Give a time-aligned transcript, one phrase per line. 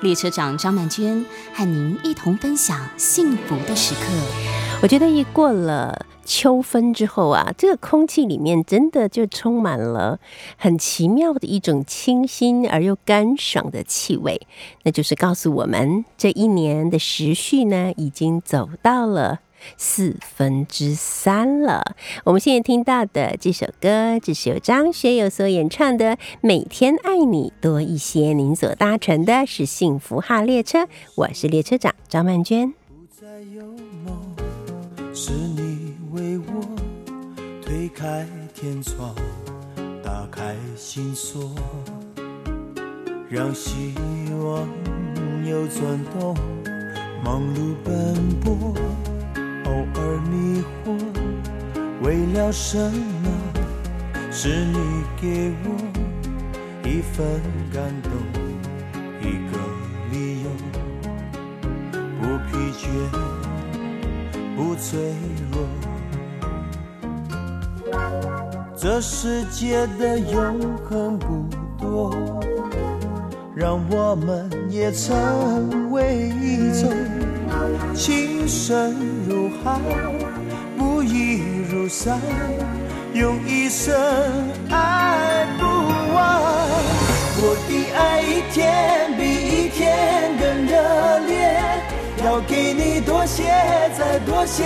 [0.00, 4.00] 列车长张曼娟和您一同分享幸福的时刻。
[4.82, 10.18] 我觉得一过了秋分之后啊，这个空气里面真的就充满了
[10.58, 14.46] 很奇妙的一种清新而又干爽的气味，
[14.82, 19.40] 那就是告诉我们这一年的时序呢，已经走到了。
[19.76, 21.96] 四分之三了。
[22.24, 28.30] 我们现在听到的这首歌，这是由张学友所演唱的《每天爱你多一些》。
[28.34, 32.72] 您所搭乘的是幸福号列车，我是列车长张曼娟。
[32.72, 33.64] 不再有
[34.04, 34.34] 梦，
[35.14, 36.64] 是你为我
[37.62, 39.14] 推开天窗，
[40.02, 41.54] 打开心锁，
[43.28, 43.94] 让希
[44.42, 44.68] 望
[45.46, 46.36] 又转动，
[47.24, 48.74] 忙碌奔波。
[49.64, 50.96] 偶尔迷惑，
[52.02, 53.30] 为了什么？
[54.36, 54.78] 是你
[55.20, 55.68] 给我
[56.82, 57.24] 一份
[57.72, 58.10] 感动，
[59.20, 59.52] 一个
[60.10, 60.50] 理由，
[62.20, 62.82] 不疲倦，
[64.56, 65.14] 不脆
[65.52, 65.54] 弱。
[68.76, 71.46] 这世界的永恒不
[71.78, 72.12] 多，
[73.54, 76.92] 让我们也成为一种。
[77.94, 78.96] 情深
[79.64, 79.80] 爱，
[80.76, 82.20] 不移如山，
[83.14, 83.94] 用一生
[84.70, 85.64] 爱不
[86.14, 86.16] 完。
[87.36, 90.72] 我的爱一天比一天更热
[91.26, 91.34] 烈，
[92.24, 93.44] 要给你多些，
[93.98, 94.64] 再多些，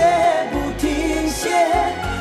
[0.51, 1.49] 不停歇，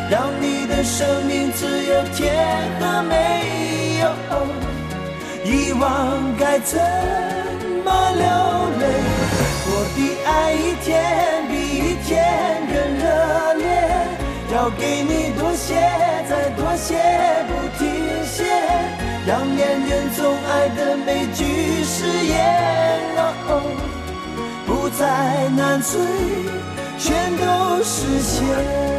[0.08, 2.32] 让你的生命只有甜
[2.78, 4.06] 和没有
[5.44, 6.78] 遗忘，该怎
[7.84, 8.22] 么流
[8.78, 8.86] 泪？
[9.70, 10.86] 我的爱一天
[12.04, 13.04] 天更热
[13.54, 13.64] 烈，
[14.52, 15.74] 要给你多些，
[16.28, 16.96] 再多些，
[17.48, 17.86] 不停
[18.24, 18.44] 歇，
[19.26, 22.36] 让恋人总爱的每句誓言，
[23.48, 23.50] 哦
[24.66, 25.98] 不再难追，
[26.98, 28.97] 全都实现。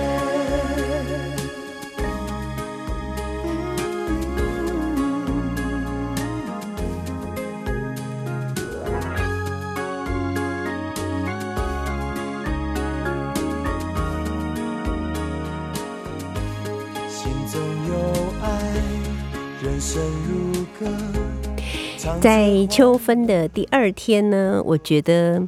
[22.21, 25.41] 在秋分的第二天呢，我觉得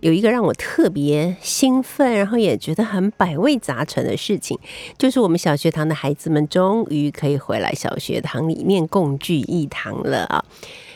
[0.00, 4.58] 有一个让我特别兴奋，然后也觉得很百味杂陈的事情，
[4.98, 10.44] 就是我们小学堂的孩子们终于可以回来小学堂里面共聚一堂了啊。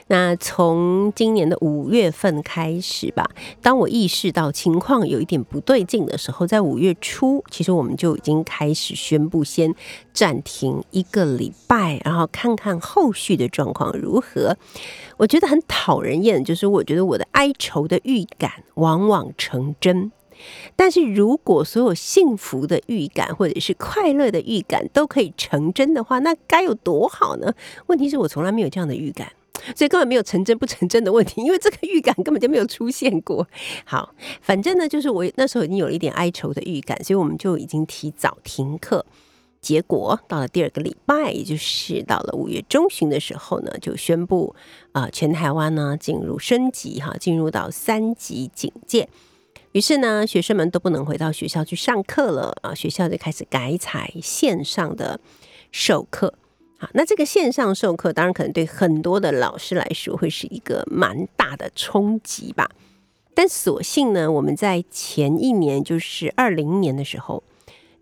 [0.09, 3.29] 那从今年的五月份开始吧，
[3.63, 9.75] 当我意识到情况有一点不对劲的时候，在五月初，其实我们就已经开始宣布先
[10.13, 14.57] 暂停一个礼拜，然后看看后续的状况如何。
[15.17, 20.13] 我觉得很讨人厌，就是我觉得我的哀愁的预感往往成真，
[20.77, 27.55] 但是如果所有幸福的预感或者是快乐的预感都可以成真的话，那该有多好呢？
[27.87, 29.33] 问题是我从来没有这样的预感。
[29.77, 33.47] 所以根本没有成真不成真的问题，因为这个预感根本就没有出现过。
[33.85, 39.05] 好，反正呢，就是我那时候已经有了一点哀愁的预感，所以我们就已经提早停课。
[39.61, 44.55] 结果到了第二个礼拜，也就是到了五月中旬的时候呢，就宣布
[44.93, 49.09] 啊，全台湾呢进入升级哈，进入到三级警戒。
[49.73, 55.19] 于是呢，学生们都不能回到学校去上课了啊，学校就开始改采线上的
[55.73, 56.35] 授课。
[56.93, 62.69] 那这个线上授课，当然可能对很多的老师来说会是一个蛮大的冲击吧。
[63.35, 67.43] 但所幸呢，我们在前一年，就是二零年的时候，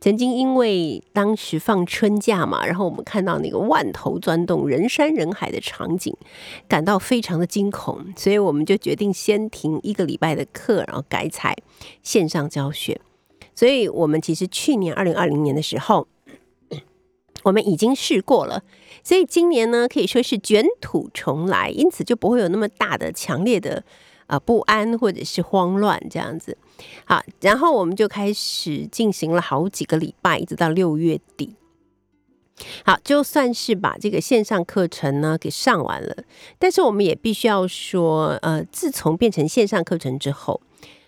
[0.01, 6.15] 曾经因为当时放春假嘛，然后我们看到那个万头钻动、人山人海的场景，
[6.69, 11.57] 感到非常的惊恐，所以我们就决定先停一个礼拜的课，然后改采
[12.03, 13.01] 线上教学。
[13.55, 16.07] 所以我们其实去年二零二零年的时候。
[17.43, 18.63] 我们已经试过了，
[19.03, 23.83] 所以今年呢可以说是卷土重来，因此就不会有那么大的、强烈的
[24.27, 26.57] 啊不安或者是慌乱这样子。
[27.05, 31.57] 好，然后我们就开始进行了好几个礼拜，一直到六月底。
[32.85, 36.15] 好，就算是把这个线上课程呢给上完了，
[36.59, 40.61] 但是我们也必须要说，呃，自从变成线上课程之后，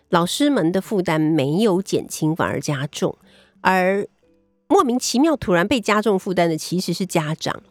[0.08, 3.16] 老师们的负担没有减轻，反而加重，
[3.60, 4.06] 而
[4.74, 7.62] 莫名其妙突然被加重负担的其实是家长，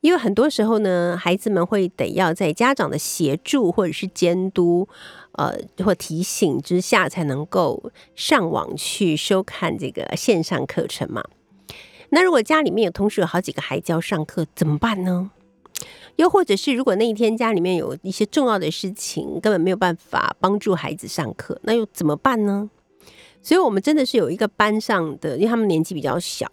[0.00, 4.88] 因为很多时候呢，孩子们会得要在家长的协助或者是监督，
[5.34, 11.22] 呃，或提醒之下，才能够上网去收看这个线上课程嘛。
[12.08, 15.30] 那如果家里面有同时有好几个孩子要上课，怎么办呢？
[16.16, 22.68] 又或者是如果那一天家里面有一些重要的事情，根本没有办法帮助孩子上课，那又怎么办呢？
[23.42, 26.50] 所以，我们真的是有一个班上的，因为他们年纪比较小，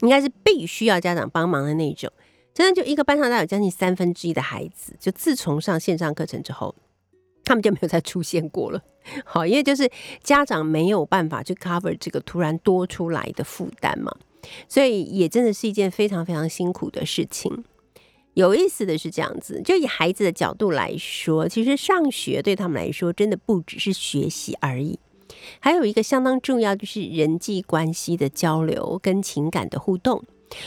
[0.00, 2.10] 应该是必须要家长帮忙的那种。
[2.52, 6.74] 真的，就一个班上，大概有将近三分之一的孩子，就自从上线上课程之后，
[7.44, 8.82] 他们就没有再出现过了。
[9.24, 9.88] 好，因为就是
[10.22, 14.14] 家长没有办法去 cover 这个突然多出来的负担嘛。
[14.68, 17.64] 所以也真的是一件非常非常辛苦的事情。
[18.34, 24.98] 有意思的是这样子，就以孩子的角度来说，其实上学对他们来说真的不只是学习而已，
[25.60, 30.22] 还有一个相当重要就是人际关系的交流跟情感的互动。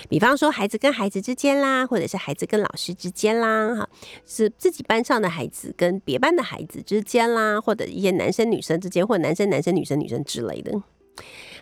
[0.10, 3.90] 比方说孩子跟孩子之间啦，或者是孩子跟老师之间啦，哈，
[4.26, 10.72] 是自己班上的孩子跟别班的孩子之间啦，或者一些男生女生之间，或男生男生女生女生之类的。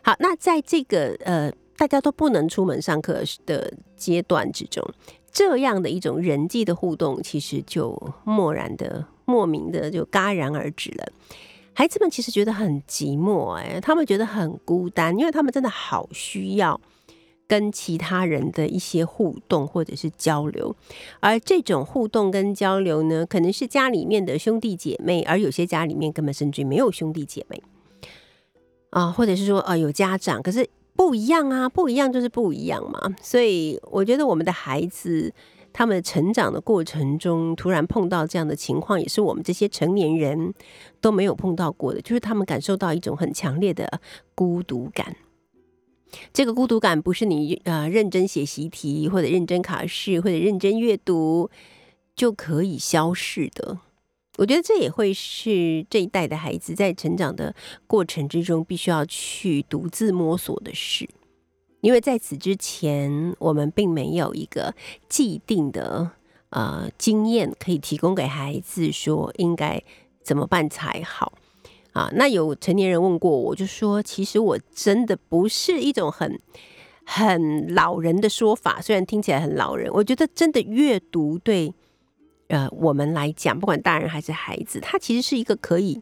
[0.02, 1.52] 好，那在这个呃。
[1.80, 4.86] 大家都不能出门上课的阶段之中，
[5.32, 11.10] 这样的一种人际的互动，其实就漠然的、莫名的就戛然而止了。
[11.80, 16.78] 孩子们其实觉得很寂寞，哎，他们觉得很孤单，因为他们真的好需要
[17.48, 20.76] 跟其他人的一些互动或者是交流。
[21.22, 27.64] 而这种互动跟交流呢，可能是家里面的兄弟姐妹，而有些家里面根本甚至没有兄弟姐妹
[28.90, 30.70] 啊，或者是说呃有家长，可是。
[31.00, 33.16] 不一样啊，不一样就是不一样嘛。
[33.22, 35.34] 所以我觉得我们的孩子
[35.80, 40.54] 他们成长的过程中，突然碰到这样的情况，也是我们这些成年人
[41.00, 42.02] 都没有碰到过的。
[42.02, 44.02] 就是他们感受到一种很强烈的
[44.36, 45.16] 孤独感。
[46.34, 51.50] 这个孤独感不是你呃认真写习题，或者认真考试，或者认真阅读
[52.14, 53.80] 就可以消逝的。
[54.36, 57.56] 我觉得这也会是这一代的孩子在成长的
[57.88, 61.08] 过程之中必须要去独自摸索的事，
[61.82, 64.74] 因为在此之前，我们并没有一个
[65.08, 66.12] 既定的
[66.50, 69.82] 呃经验可以提供给孩子，说应该
[70.22, 71.34] 怎么办才好
[71.94, 72.10] 啊。
[72.14, 76.40] 那有成年人问过我，就说其实我真的不是一种很
[77.06, 81.74] 很老人的说法，虽然听起来很老人，我觉得真的阅读对。
[82.50, 86.02] 呃，我们来讲，不管大人还是孩子，它其实是一个可以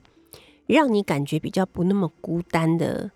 [0.65, 3.11] 让你感觉比较不那么孤单的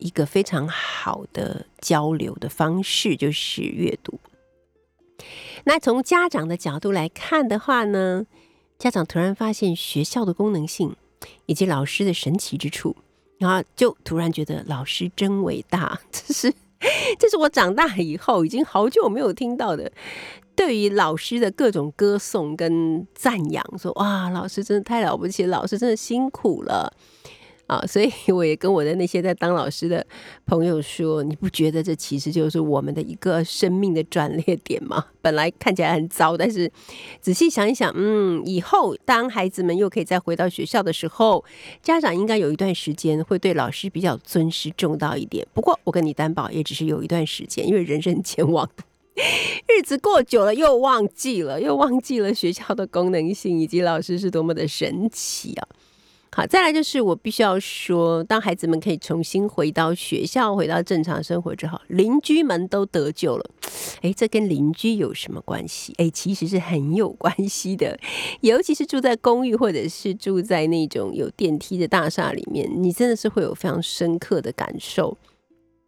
[0.00, 4.18] 一个非常好的交流的方式，就是阅读。
[5.64, 8.26] 那从家长的角度来看的话呢，
[8.78, 10.96] 家长突然发现学校的功能性
[11.46, 12.96] 以及老师的神奇之处，
[13.38, 16.00] 然后就突然觉得老师真伟大。
[16.10, 16.54] 这是
[17.18, 19.92] 这是我长大以后已经好久没有听到的。
[20.56, 26.92] 对于老师的各种歌颂跟赞扬，说哇，老师真的太了不起，老师真的辛苦了
[27.70, 27.80] 啊！
[27.86, 30.04] 所以 我也跟我的那些在当老师的
[30.44, 35.06] 朋友说，你不觉得这其实就是我们的一个生命的转捩点吗？
[35.22, 36.68] 本来看起来很糟，但是
[37.20, 41.44] 仔细想一想，嗯，以后当孩子们又可以再回到学校的时候，
[41.80, 45.46] 家长应该有一段时间会对老师比较尊师重道一点。
[45.54, 48.68] 不过我跟你担保，也只是有一段时间，因为人生健忘。
[49.68, 55.68] 日子过久了，又忘记了，又忘记了学校的功能性以及老师是多么的神奇啊！
[56.32, 63.50] 好，再来就是我必须要说，当孩子们可以重新回到学校，回到正常生活之后，邻居们都得救了。
[64.00, 65.92] 哎，这跟邻居有什么关系？
[65.98, 67.98] 哎，其实是很有关系的，
[68.42, 75.18] 尤其是住在公寓或者是住在那种有电梯的大厦里面，你真的是会有非常深刻的感受。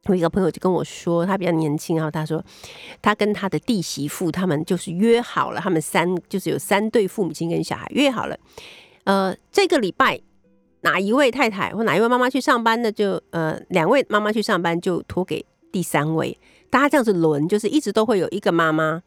[0.07, 2.45] 我一个朋友就跟我说，他比较年轻，然后他说，
[3.01, 8.37] 他跟他的弟媳妇他们就是约好了，他们三就是有三对父母亲跟小孩约好了，
[9.05, 10.21] 呃，这个礼拜
[10.83, 16.39] 哪一位太太或哪一位妈妈去上班的，就呃两位妈妈去上班就托给第三位，
[16.71, 19.03] 大家这样子轮，就是一直都会有一个妈妈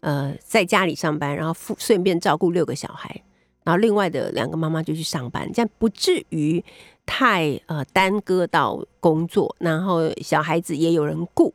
[0.00, 3.22] 呃在家里上班，然后顺顺便照顾六个小孩，
[3.64, 6.64] 然后另外的两个妈妈就去上班，这样不至于。
[7.06, 11.52] 太呃耽搁到工作，然后小孩子也有人顾，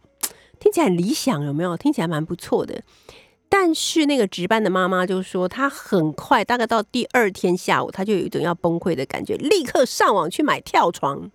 [0.59, 1.77] 听起来很理想，有没有？
[1.77, 2.81] 听起来蛮不错的。
[3.47, 11.31] 但是那个值班的妈妈就说，她很快，大概到第二天下午，她就有一种要崩溃的感觉，立刻上网去买跳床。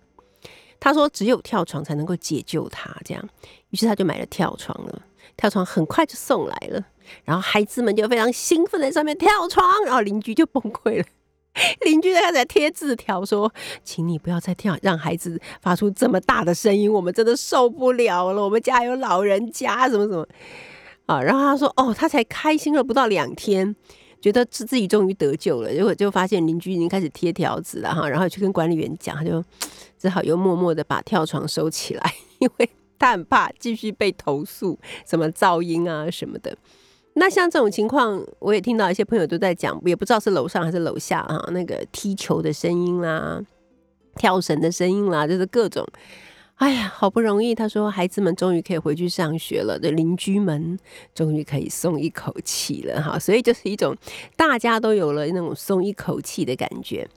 [0.79, 3.29] 她说，只有跳床才能够解救她，这样，
[3.69, 5.01] 于是她就买了跳床了。
[5.37, 6.83] 跳床很快就送来了，
[7.23, 11.05] 然后孩子们就非常兴奋在上面跳床，然后邻居就崩溃了。
[11.85, 13.51] 邻居在开始贴字条说
[13.83, 18.41] ：“请你不要再跳，让孩子发出这么大的声音，我们真的受不了了。
[18.41, 20.25] 我们家有老人家，什么什么
[21.11, 23.75] 啊。”然后他说：“哦，他才开心了不到两天，
[24.21, 25.73] 觉得自自己终于得救了。
[25.73, 29.43] 结果就发现邻居已经开始贴条子了哈，然后去跟管理员讲，他就
[29.97, 36.55] 只好又默默的把跳床收起来， 因为他很怕继续被投诉什么噪音啊什么的。”
[37.13, 43.41] 那像这种情况，我也听到一些朋友都在讲，也不知道是楼上还是楼下啊，那个踢球的声音啦，
[44.15, 45.85] 跳绳的声音啦，就是各种。
[46.61, 50.77] 哎呀，好不容易，他说孩子们终于可以回去上学了，的邻居们
[51.15, 53.97] 终于可以松一口气了哈，所以就是一种
[54.35, 57.09] 大家都有了那种松一口气的感觉。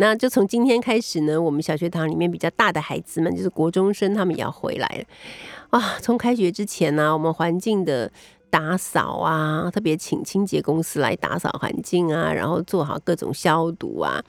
[0.00, 5.96] 那就从今天开始呢，我们小学堂里面比较大的孩子们，就是国中生，他们也要回来了啊。
[6.00, 8.10] 从开学之前呢，我们环境的。
[8.50, 14.24] 打扫啊，特别请清洁公司来打扫环境啊，然后做好各种消毒啊，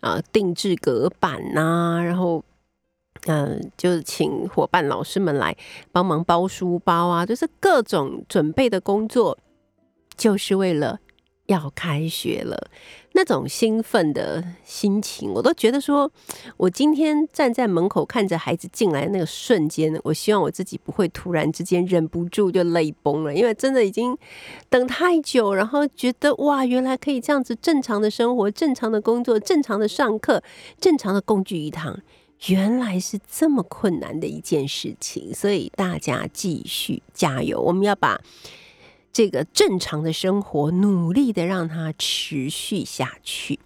[0.00, 2.44] 啊，定制隔板呐，然后，
[3.26, 5.56] 嗯，就是请伙伴老师们来
[5.90, 9.38] 帮忙包书包啊，就是各种准备的工作，
[10.16, 11.00] 就是为了。
[11.46, 12.56] 要开学了，
[13.12, 16.10] 那种兴奋的心情，我都觉得说，
[16.56, 24.16] 我今天站在门口看着孩子进来那个瞬间，我希望我自己不会突然之间忍不住就泪崩了，因为真的已经
[24.70, 30.42] 等太久，然后觉得哇，原来可以这样子正常的生活、正常的工作、正常的上课、
[30.80, 32.00] 正常的共聚一堂，
[32.48, 38.20] 原来是这么困难的一件事情，所以大家继续加油，我们要把。
[39.14, 43.60] 这个正常的生活，努力的让它持续下去，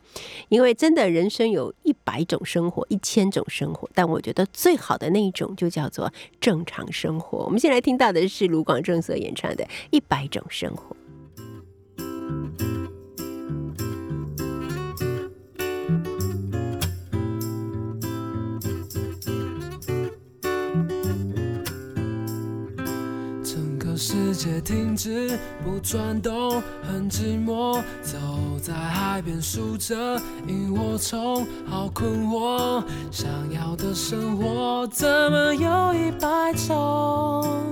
[0.48, 7.44] 因为真的人生有一百种生活，一千种生活，但我觉得最好的那一种就叫做正常生活。
[7.44, 10.96] 我们先来听到的是卢广仲所演唱的《一百种生活》。
[24.36, 25.30] 世界停止
[25.64, 27.80] 不转动，很寂寞。
[28.02, 28.18] 走
[28.60, 32.84] 在海边数着萤火虫，好困惑。
[33.10, 37.64] 想要的生活怎么有一百种？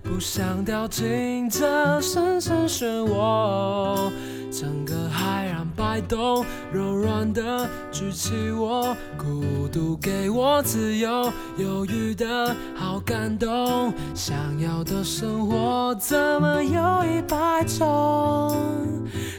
[0.00, 4.12] 不想掉进这深深漩涡。
[4.48, 13.92] 整个海让摆动，柔软的举起我，孤独给我自由，犹豫的好感动。
[14.14, 18.54] 想要的生活怎么有一百种？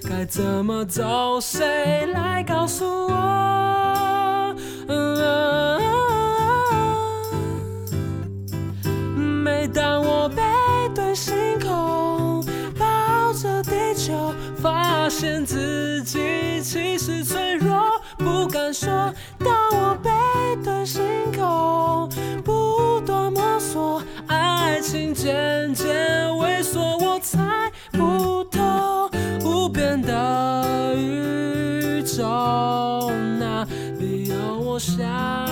[0.10, 1.40] 该怎么走？
[1.40, 4.56] 谁来告诉我？
[9.44, 10.42] 每当我背
[10.96, 12.44] 对星空，
[12.78, 14.34] 抱着地球。
[14.60, 17.80] 发现自己其实脆弱，
[18.18, 18.90] 不敢说。
[19.38, 20.10] 当我背
[20.64, 21.04] 对星
[21.36, 22.10] 空，
[22.44, 22.52] 不，
[24.90, 25.86] 心渐渐
[26.36, 29.10] 萎缩，我猜不透
[29.44, 33.68] 无边的宇宙，那
[34.00, 35.47] 里有我想？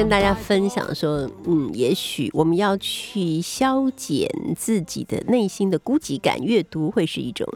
[0.00, 4.26] 跟大家分享说，嗯，也许我们要去消减
[4.56, 7.46] 自己的内心的孤寂感，阅读会是一种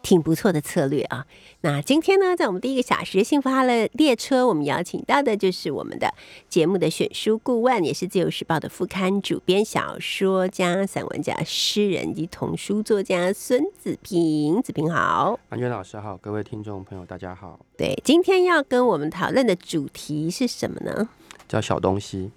[0.00, 1.26] 挺不错的策略啊。
[1.62, 6.14] 那今天呢，在我们第一个小时幸福哈了列车，我们邀请到的就是我们的
[6.48, 14.62] 节目的选书顾问，也是自由时报的副刊主编、小说家、散文家、诗人及童书作家孙子平。
[14.62, 17.58] 子平好，安娟老师好，各位听众朋友大家好。
[17.76, 21.08] 对，今天要跟我们讨论的主题是什么呢？
[21.48, 22.30] 叫小东西，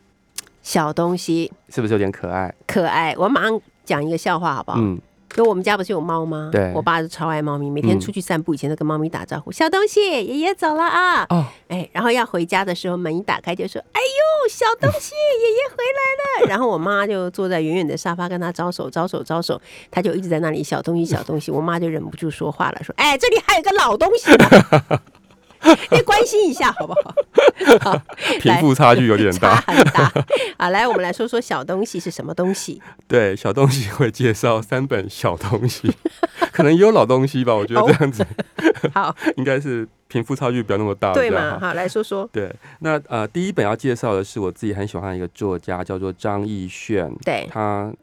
[0.64, 2.54] 小东西是不是有点可爱？
[2.66, 4.78] 可爱，我马上讲一个笑话，好不好？
[4.80, 5.00] 嗯，
[5.30, 6.50] 就我们家不是有猫吗？
[6.52, 21.52] 对，我爸是超爱猫咪，每天出去散步以前都跟猫咪打招呼：“小东西，爷爷走了啊！”哦，哎，然后要回家的时候，门一打开就说：“哎呦，小东西，爷爷回来了。” 然后我妈就坐在远远的沙发跟他招手，招手，招手，他就一直在那里小东西，小东西。
[21.52, 24.32] 我妈就忍不住说话了，说：“哎，这里还有个老东西。”
[25.92, 27.14] 你关心一下好不好？
[27.92, 28.02] 好，
[28.40, 30.12] 贫富差距有点大，很大。
[30.58, 32.82] 好，来，我们来说说小东西是什么东西。
[33.08, 35.92] 对，小东西会介绍三本小东西，
[36.52, 37.54] 可能也有老东西吧？
[37.54, 38.26] 我觉得这样子，
[38.94, 41.38] 好，应该是贫富差距不要那么大，对嘛？
[41.38, 42.28] 这样哈好，来说说。
[42.32, 47.94] 对，那呃，第一本要介绍的是我自己很喜欢的一个作家，叫做张艺炫，对，他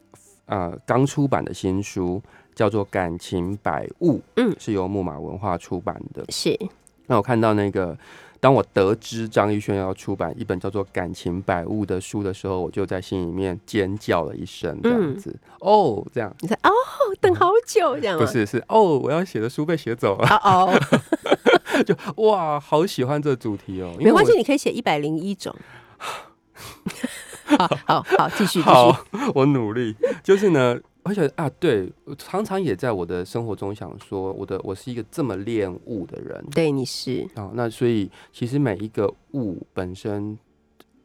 [0.45, 2.21] 呃刚出版的新书
[2.55, 6.23] 叫做《感情百物》，嗯是由木马文化出版的。
[6.29, 6.57] 是
[7.09, 7.97] 那我看到那个，
[8.39, 16.69] 当我得知张艺轩要出版一本叫做《感情百物》的书的时候，我就在心里面尖叫了一声，这样嗯子，哦，这样你说哦，
[17.19, 18.23] 等好久这样吗？
[18.23, 20.79] 不是是哦，我要写的书被写走了，哦哦，
[21.83, 25.55] 就哇，好喜欢这主题哦，没关系，你可以写一百零一种。
[27.57, 28.61] 好好好，继续继续。
[28.61, 28.95] 好，
[29.33, 29.95] 我努力。
[30.23, 36.45] 就是呢，我觉得啊，对，我常常也在我的生活中想说，我的我是一个这么恋物的人。
[36.51, 37.27] 对，你是。
[37.33, 40.37] 啊、那所以其实每一个物本身，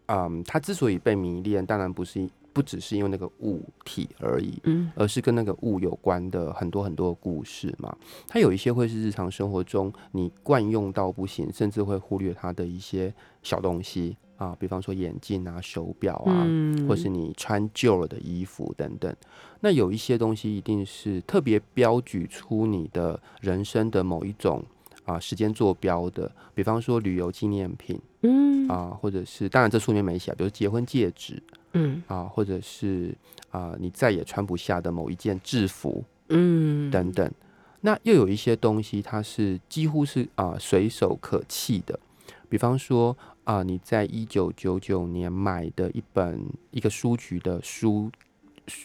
[0.05, 4.93] 嗯，它之所以被迷恋，当然不是不只是因为那个物体而已，嗯。
[4.95, 7.97] 而是跟那个物有关的很多很多的故事嘛。
[8.29, 13.11] 它有一些会是日常生活中你惯用到不行，甚至会忽略它的一些
[13.43, 16.87] 小东西啊，比方说眼镜啊、手表啊，嗯。
[16.88, 19.14] 或是你穿旧了的衣服等等。
[19.61, 24.62] 那有一些东西一定是特别标举出你的人生的某一种
[25.05, 28.69] 啊时间坐标的，比方说旅游纪念品嗯。
[28.69, 32.03] 啊，或者是当然这书里面没写啊，比如结婚戒指嗯。
[32.07, 33.14] 啊，或者是
[33.50, 36.91] 啊你再也穿不下的某一件制服嗯。
[36.91, 37.31] 等等。
[37.81, 41.99] 那又有一些东西，它是几乎是啊随手可弃的，
[42.49, 43.14] 比方说
[43.45, 48.11] 啊你在一九九九年买的一本一个书局的书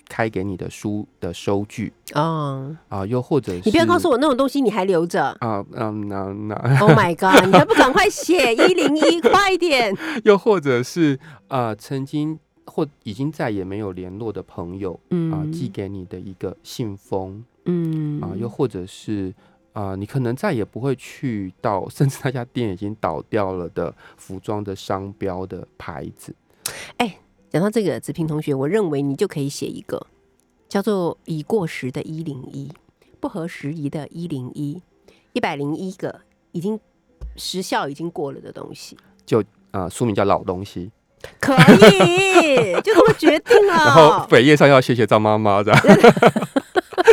[0.09, 5.23] 开给你的书的收据哦，啊，又或者是你不要告诉我那种东西你还留着。
[5.39, 7.45] 啊嗯那那 Oh my god！
[7.45, 9.95] 你还不赶快写 一零一，快一点！
[10.25, 19.33] 又或者是啊曾经或已经再也没有联络的朋友嗯啊寄给你的一个信封嗯啊，又或者是
[19.79, 26.35] 啊、你可能再也不会去到，甚至那家店已经倒掉了的服装的商标的牌子。
[26.97, 27.17] 哎
[27.49, 30.05] 讲到这个，子平同学，我认为你就可以写一个
[30.67, 32.69] 叫做“已过时的一零一”，
[33.21, 34.81] 不合时宜的一零一，
[35.31, 36.79] 一百零一个已经
[37.37, 40.91] 时效已经过了的东西，就啊、书名叫《老东西
[41.39, 44.27] 可以，就这么决定了》，然后。
[44.27, 45.81] 扉页上要谢谢张妈妈这样，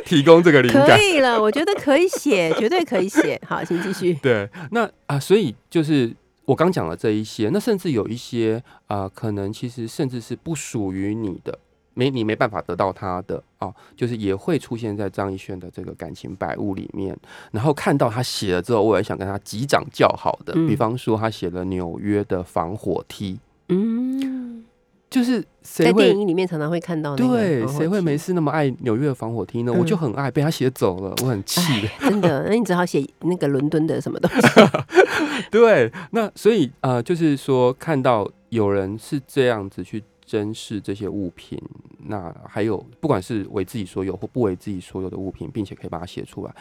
[0.07, 1.03] 提供这个灵感可。
[1.03, 3.39] 以了，我觉得可以写，绝对可以写。
[3.47, 4.15] 好，请继续。
[4.23, 6.11] 对，那啊、所以就是
[6.47, 11.59] 我刚讲了这一些，那甚至有一些啊、可能其实甚至是不属于你的，
[11.95, 17.17] 没你没办法得到他的啊，就是也会出现在张艺轩的这个感情百物里面。
[17.51, 23.39] 然后看到他写了之后，我也想跟他击掌叫好的，嗯比方说他写了纽约的防火梯，
[23.69, 24.65] 嗯，
[25.09, 26.17] 就是谁在电。
[26.19, 29.73] 影里面常常会看到那个对，谁会没事那么爱纽约的防火梯呢？
[29.73, 31.89] 我就嗯很爱，被他写走了，我很气的。
[32.01, 34.41] 真的，那你只好写那个伦敦的什么东西。
[35.51, 41.61] 对，那所以呃，就是说看到有人是这样子去珍视这些物品，
[42.07, 46.55] 那还有不管是为自己所有或不为自己所有的物品，并且可以把它写出来，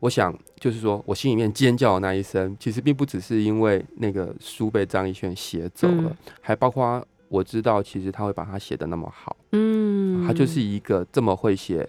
[0.00, 11.88] 我想就是说我心里面尖叫的那一声，其实并不只是因为那个书被张艺轩写走了，嗯还包括我知道其实他会把它写的那么好，嗯他就是一个这么会写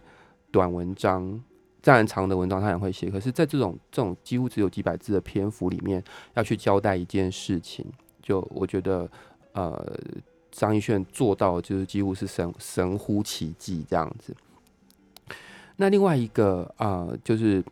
[0.51, 1.43] 短文章。
[1.84, 6.04] 当然，长的文章他也会写，可是，在这种这种几乎只有几百字的篇幅里面，
[6.36, 7.84] 要去交代一件事情，
[8.21, 9.10] 就我觉得，
[9.54, 9.99] 呃，
[10.51, 14.36] 张艺炫做到就是几乎是神神乎其技这样子。
[15.75, 17.63] 那另外一个啊、呃就是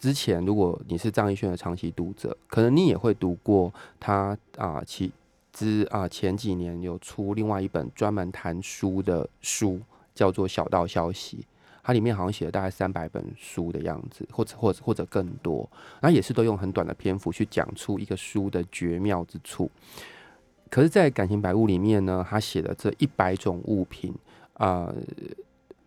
[0.00, 5.12] 之前如果你是张艺轩的长期读者，可能你也会读过他啊、其
[5.56, 9.80] 之啊、前几年有出另外一本专门谈书的书，
[10.14, 11.38] 叫做《小道消息》。
[11.82, 15.66] 它里面好像写了大概三百本书的样子，或者或者或者更多，
[15.98, 19.70] 然后也是都用很短的篇幅去讲出一个书的绝妙之处。
[20.68, 24.14] 可是，在感情百物里面呢，他写的这一百种物品，
[24.54, 24.92] 啊，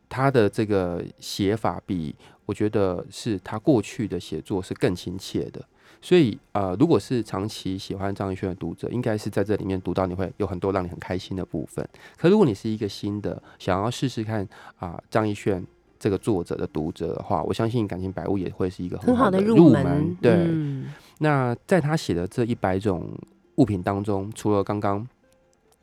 [0.08, 2.16] 他的这个写法比
[2.48, 5.64] 我觉得是他过去的写作是更亲切的。
[6.02, 11.88] 所以，呃，如果是长期喜欢张艺轩的读者，应该是在这里面读到你会有很多让你很开心的部分。
[12.18, 15.66] 可如果你是一个新的想要试试看啊、张艺轩
[16.00, 20.16] 这个作者的读者的话，我相信《感情百物》也会是一个很好的好入入门。
[20.22, 23.10] 对，嗯那在他写的这一百种
[23.56, 25.06] 物品当中，除了刚刚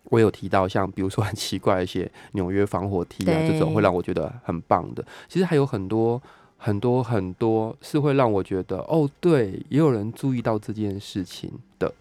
[0.05, 5.05] 我有提到，像比如说很奇怪的一些纽约防火梯啊这种，会让我觉得很棒的。
[5.29, 6.23] 其实还有很多
[6.57, 11.93] 很多很多是会让我觉得，哦，对，也有人注意到这件事情的。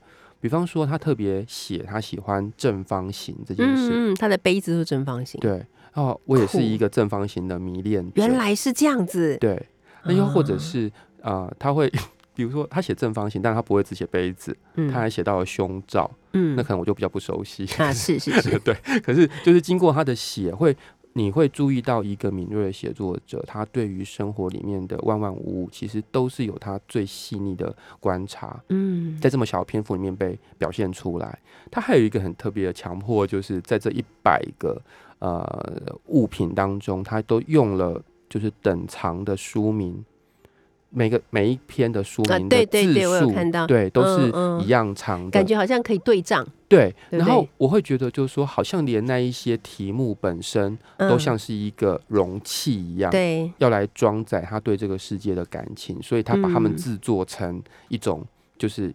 [0.42, 5.40] 比方说，他特别写他喜欢正方形这件事，嗯嗯，它的杯子是正方形。
[5.42, 8.06] 对，哦，我也是一个正方形的迷恋。
[8.16, 9.36] 原来是这样子。
[9.40, 9.60] 对，
[10.04, 10.88] 那又或者啊是
[11.22, 11.92] 啊、呃他会
[12.36, 17.66] 比如说他写正方形，但是他不会只写杯子，嗯他还写到了胸罩，嗯那可能我就比较不熟悉。
[17.82, 20.76] 啊，是是是， 对，可是就是经过他的写，会
[21.18, 31.40] 你会注意到一个敏锐的写作者，他对于生活里面的万万无物，其实都是有他最细腻的观察，嗯在这么小的篇幅里面被表现出来。
[31.72, 34.82] 他还有一个很特别的强迫，就是在这一百个
[35.20, 40.04] 呃物品当中，他都用了就是等长的书名。
[40.96, 44.32] 每个每一篇的书啊名的字对对对我有数，看到对，都是
[44.64, 51.20] 一样长的，感觉好像可以对仗，对，然后我会觉得，就是说，好像连那一些题目本身都嗯。
[51.20, 56.78] 像是一个容器一样，对，要来装载他对这个世界的感情，所以他把他们嗯。
[56.78, 58.24] 制作成一种
[58.58, 58.94] 就是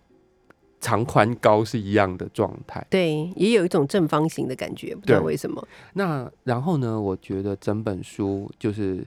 [0.81, 2.87] 长宽高是一样的状态。
[2.89, 5.67] 对，也有一种正方形的感觉，不知道为什么。
[5.95, 9.05] 那然后呢，我觉得整本书就是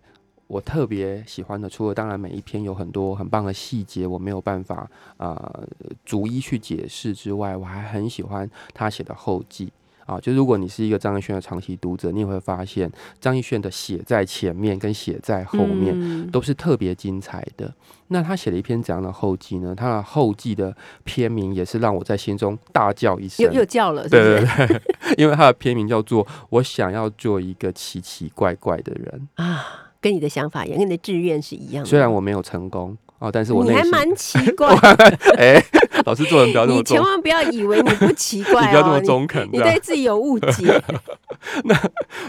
[0.54, 4.88] 我特别喜欢的，除了当然每一篇有很多很棒的细节，我没有办法
[5.18, 5.68] 呃
[6.06, 9.72] 逐一去解释之外，我还很喜欢他写的后记。
[10.06, 17.74] 啊，就如果你是一个张艺轩的长期读者，你也会发现张艺轩的写在前面跟写在后面，嗯都是特别精彩的。
[18.10, 19.74] 那他写了一篇怎样的后记呢？
[19.74, 24.46] 他的后记的篇名也是让我在心中大叫一声又，又叫了，对是？
[24.46, 24.82] 对对，
[25.18, 29.30] 因为他的篇名叫做《我想要做一个奇奇怪怪的人》。
[29.42, 31.90] 啊，跟你的想法一样，跟你的志愿是一样的。
[31.90, 34.68] 虽然我没有成功哦，但是我你还蛮奇怪，
[35.40, 35.64] 哎，
[36.06, 40.84] 老师做人不要这么你千，万不要以为你不奇怪 你不要这么哦，中肯，你对自己有误解。
[41.64, 41.74] 那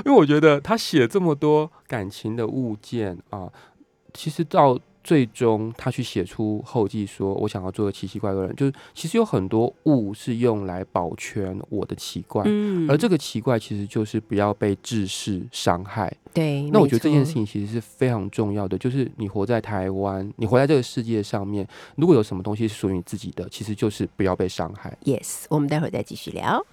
[0.04, 3.48] 因为我觉得他写这么多感情的物件啊，
[4.12, 12.42] 其实到最终他去写出后记说，我想要做个奇奇怪怪的人，就是其实有很多物是用来保全我的奇怪。
[12.46, 16.12] 嗯而这个奇怪其实就是不要被制式伤害。
[16.32, 24.96] 对，那我觉得这件事情其实是非常重要的，就是你活在台湾，你活在这个世界上面，如果有什么东西是属于你自己的，其实就是不要被伤害。
[25.04, 26.64] Yes，我们待会儿再继续聊。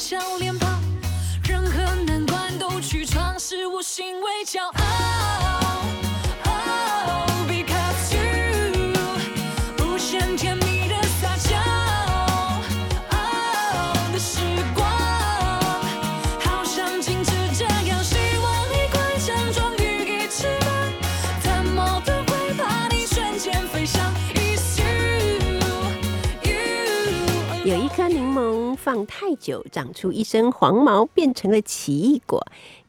[0.00, 0.80] 笑脸庞，
[1.46, 5.39] 任何难关都去闯，是我心为骄傲。
[28.82, 32.40] 放太久，长出一身黄毛，变成了奇异果；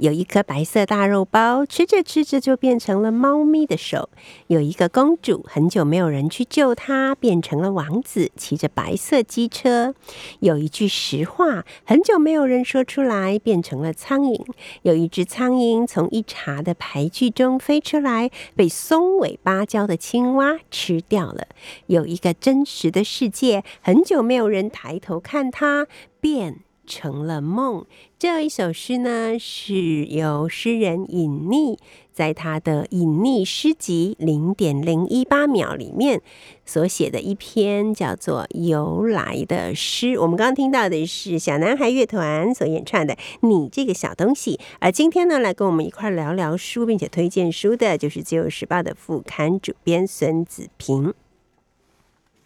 [0.02, 4.10] 有一颗白色大肉包，吃着吃着就变成了猫咪的手；
[4.48, 9.94] 有一个公主，很久没有人去救她，变成了王子，骑着白色机车；
[10.40, 14.44] 有一句实话，很久没有人说出来，变成了苍蝇；
[14.82, 21.46] 有一只苍蝇从一茬的排句中飞出来，被松尾芭蕉的青蛙吃掉了。
[21.86, 25.86] 有一个真实的世界，很久没有人抬头看它，
[26.20, 27.86] 变成了梦。
[28.22, 31.80] 这一首诗呢，是由诗人尹匿
[32.14, 36.22] 在他的《隐匿诗集零点零一八秒》里面
[36.64, 40.20] 所写的一篇叫做《由来》的诗。
[40.20, 51.12] 我们刚刚听到的是小男孩乐团所演唱的《你这个小东西》，而今天呢，来跟我们一块聊聊书，并且推荐书的，就是《自由时报》的副刊主编孙子平。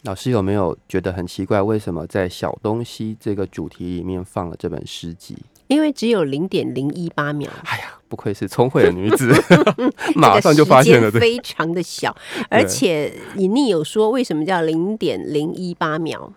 [0.04, 5.36] 老师有没有觉得很奇怪，为什么在小东西这个主题里面放了这本诗集？
[5.68, 9.32] 因为只有零点零一八秒，哎呀，不愧是聪慧的女子，
[10.14, 12.16] 马上就发现了这这个非常的小，
[12.48, 16.32] 而且尹匿有说为什么叫零点零一八秒，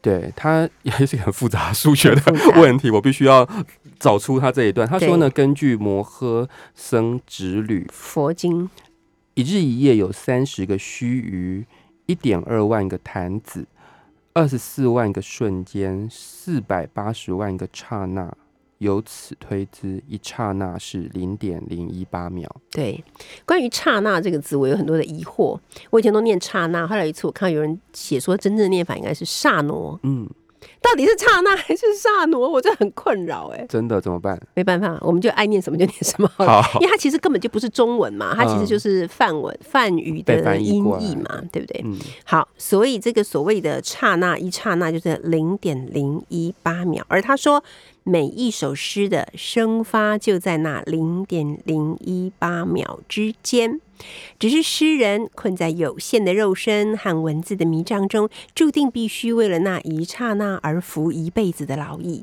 [0.00, 2.22] 对，它也是很复杂数学的
[2.56, 3.48] 问题，我必须要
[3.98, 4.86] 找出它这一段。
[4.86, 8.70] 他说呢，根据摩诃僧直律，佛经
[9.34, 11.64] 一日一夜有三十个须臾，
[12.06, 13.66] 一点二万个坛子，
[14.32, 18.32] 二十四万个瞬间，四百八十万个刹那。
[18.80, 22.50] 由此推知，一刹那是零点零一八秒。
[22.70, 23.02] 对，
[23.44, 25.58] 关于刹那这个字，我有很多的疑惑。
[25.90, 30.00] 我以前都念刹那，后来有一次我看到有人写说，真正的念法应该是刹挪。
[30.02, 30.26] 嗯，
[30.80, 32.48] 到底是刹那还是刹挪？
[32.48, 34.40] 我这很困扰哎、真的怎么办？
[34.54, 36.62] 没办法，我们就爱念什么就念什么好了。
[36.62, 41.82] 好因为它其实根本就不是中文嘛，它其实嗯就是梵文、梵语的音译嘛，对不对？
[41.84, 47.62] 嗯，好，所以这个所谓的刹那一刹那就是零点零一八秒，而他说
[48.02, 53.80] 每一首诗的生发就在那零点零一八秒之间。
[54.38, 62.22] 只是诗人困在有限的肉身和文字的迷障中，注定必须为了那一刹那而服一辈子的劳役。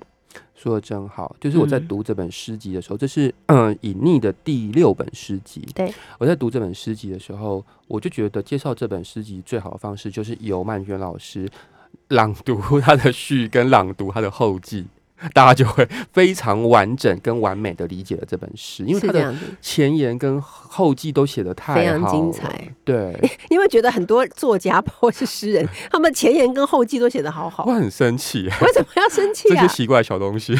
[0.55, 1.35] 说的真好。
[1.39, 5.61] 就是我在嗯读这本诗集的时候，这是嗯隐匿的第六本诗集。
[5.75, 11.47] 对，我在读这本诗集的时候，我就觉得介绍这本诗集最好的方式就是由曼娟老师
[12.07, 14.87] 朗读他的序跟朗读他的后记。
[15.34, 22.71] 大家就会非常完整跟完美的理解了这本诗，因为它的前言跟后记都写的太非常精彩。
[22.84, 23.17] 对，
[23.49, 29.73] 因为觉得很多作家或是诗人，他们前言跟后记都写得好好我，很生气，为什么要生气啊这些？
[29.75, 30.58] 奇怪的小东西。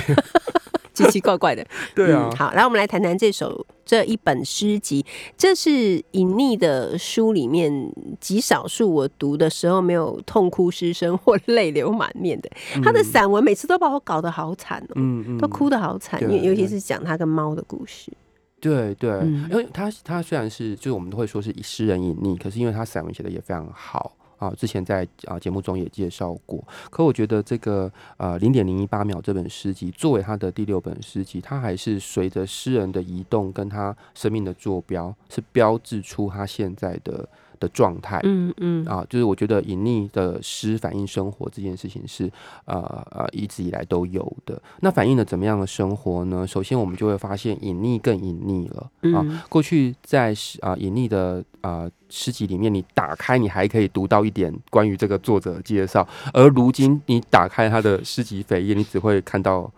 [1.06, 1.66] 奇奇怪怪的。
[1.94, 5.06] 对啊嗯，好，来我们来谈谈这首这一本诗集，
[5.38, 7.72] 这是隐匿的书里面
[8.20, 12.50] 极少数我读的时候没有痛哭失声或 泪流满面的。
[12.84, 14.94] 他的散文每次都把我搞得好惨哦。
[14.96, 18.12] 嗯嗯都哭得好惨，因为尤其是讲他跟猫的故事。
[18.60, 26.64] 对对，嗯因为他他虽然是就是我们都会说是以诗人隐匿，可是因为他散文写的也非常好啊，之前在啊节目中也介绍过。
[26.90, 37.28] 可我觉得这个呃零点零一八秒这本诗集作为他的第六本诗集，他还是随着诗人的移动跟他生命的坐标，是标志出他现在的
[37.60, 38.20] 的状态。
[38.24, 42.32] 嗯嗯啊，就是我觉得隐匿的诗反映生活这件事情是
[42.66, 42.76] 呃
[43.12, 44.62] 呃一直以来都有的。
[44.82, 46.46] 那反映了怎么样的生活呢？
[46.48, 48.82] 首先我们就会发现隐匿更隐匿了
[49.18, 49.22] 啊。
[49.24, 59.72] 嗯过去在啊隐匿的啊诗集里面，你打开你还可以读到一点关于这个作者的介绍，而如今你打开他的诗集扉页，你只会看到。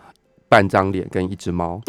[0.49, 1.79] 半张脸跟一只猫，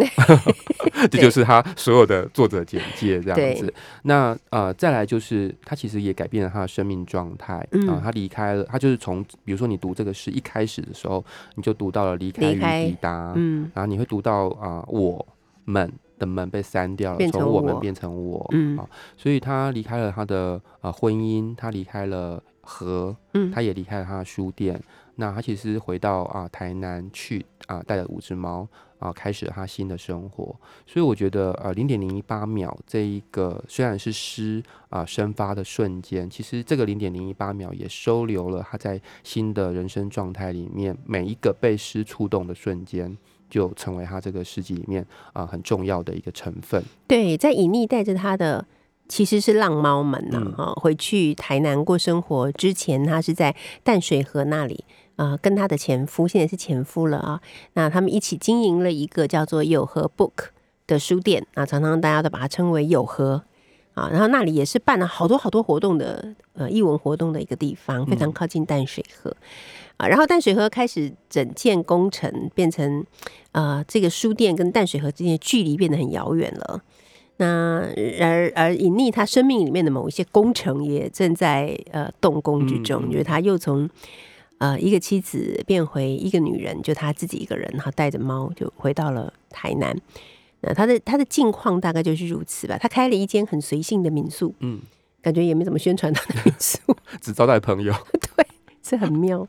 [1.11, 3.73] 这就是他所有的作者简介这样子。
[4.03, 7.55] 那呃，再来就是他其实也改变了他的生命状态。
[7.55, 13.71] 啊、嗯他离开了，他就是从比如说你读这个诗一开始的时候，你就读到了离开与抵达，嗯。
[13.75, 15.27] 然后你会读到啊、我
[15.65, 18.77] 们的门被删掉了，从我们变成我，嗯。
[18.77, 23.51] 啊，所以他离开了他的呃婚姻，他离开了河，嗯。
[23.51, 24.79] 他也离开了他的书店。
[25.21, 28.67] 那他其实回到啊、台南去啊、带了五只猫
[28.99, 30.57] 啊、开始了他新的生活。
[30.87, 43.17] 所以我觉得呃零点零一八秒这一个虽然是诗啊、生发的瞬间，其实这个零点零一八秒也收留了他在新的人生状态里面每一个被诗触动的瞬间。
[43.51, 46.81] 就成为他这个诗集里面啊、很重要的一个成分。
[47.09, 48.65] 对，在隐匿带着他的
[49.09, 54.85] 其实是浪猫们呐、嗯哈、回去台南过生活之前，他是在淡水河那里。
[55.21, 57.43] 啊、跟他的前夫，现在是前夫了啊。
[57.75, 60.49] 那他们一起经营了一个叫做有和 Book
[60.87, 63.43] 的书店啊，常常大家都把它称为有和
[63.93, 64.09] 啊。
[64.11, 69.37] 然后那里也是办了好多好多活动的呃艺文活动的一个地方，非常靠近淡水河、
[69.99, 70.09] 啊。
[70.09, 73.05] 然后淡水河开始整建工程，变成
[73.53, 76.83] 呃这个书店跟淡水河之间的距离变得很遥远了。
[77.37, 77.85] 那
[78.21, 83.89] 而而隐匿他生命里面的某一些工程也正在呃动工之中，嗯嗯就是他又从
[84.61, 89.95] 呃一个妻子变回一个女人，就他自己一个人，然后带着猫就回到了台南。
[90.61, 92.79] 那他的他的境况大概就是如此吧。
[92.79, 94.81] 他开了一间很随性的民宿，嗯，
[95.21, 96.79] 感觉也没怎么宣传他的民宿，
[97.21, 97.93] 只招待朋友。
[98.37, 98.47] 对
[98.83, 99.47] 是很妙。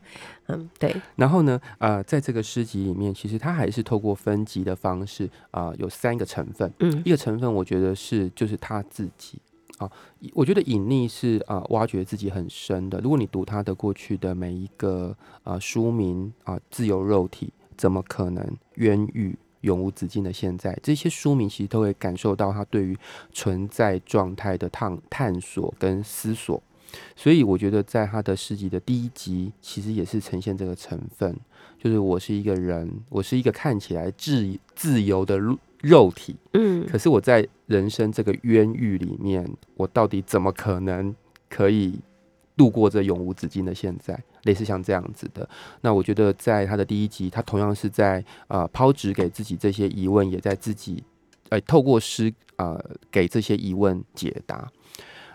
[0.47, 6.71] 嗯，对，然后呢，呃，在这个诗集里面，其实它还是透过分级的方式，啊，有三个成分。
[6.80, 9.38] 嗯一个成分，我觉得是就是他自己
[9.82, 9.91] 啊，
[10.34, 13.00] 我觉得隐匿是啊、挖掘自己很深的。
[13.00, 19.38] 如果你读他的过去的每一个啊书名啊，自由肉体怎么可能冤狱？
[19.62, 22.98] 永无止境的现在，这些书名其实都会感受到他对于
[23.32, 26.60] 存在状态的探探索跟思索。
[27.15, 31.38] 所以我觉得，在他的诗集的第一集，其实也是呈现这个成分，
[31.78, 35.38] 就是我是一个人，我是一个看起来自自由的
[35.82, 41.13] 肉体，嗯可是我在人生这个冤狱里面，我到底怎么可能
[41.50, 42.00] 可以
[42.56, 44.17] 度过这永无止境的现在？
[44.44, 45.48] 类似像这样子的，
[45.82, 51.04] 那我觉得在他的第一集，他同样是在呃抛掷给自己这些疑问，也在自己
[51.50, 54.67] 呃透过诗呃给这些疑问解答。